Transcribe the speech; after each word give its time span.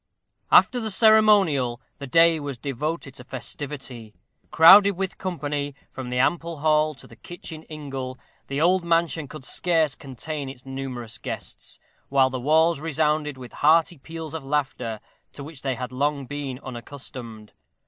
After 0.51 0.79
the 0.79 0.89
ceremonial, 0.89 1.79
the 1.99 2.07
day 2.07 2.39
was 2.39 2.57
devoted 2.57 3.13
to 3.13 3.23
festivity. 3.23 4.15
Crowded 4.49 4.93
with 4.93 5.19
company, 5.19 5.75
from 5.91 6.09
the 6.09 6.17
ample 6.17 6.57
hall 6.61 6.95
to 6.95 7.05
the 7.05 7.15
kitchen 7.15 7.61
ingle, 7.69 8.17
the 8.47 8.59
old 8.59 8.83
mansion 8.83 9.27
could 9.27 9.45
scarce 9.45 9.93
contain 9.93 10.49
its 10.49 10.65
numerous 10.65 11.19
guests, 11.19 11.77
while 12.09 12.31
the 12.31 12.41
walls 12.41 12.79
resounded 12.79 13.37
with 13.37 13.53
hearty 13.53 13.99
peals 13.99 14.33
of 14.33 14.43
laughter, 14.43 14.99
to 15.33 15.43
which 15.43 15.61
they 15.61 15.75
had 15.75 15.89
been 15.91 15.99
long 15.99 16.59
unaccustomed. 16.63 17.53